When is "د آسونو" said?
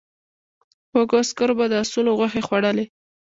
1.71-2.11